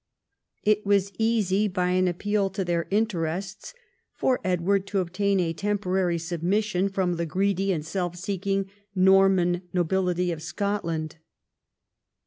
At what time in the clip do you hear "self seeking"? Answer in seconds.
7.85-8.67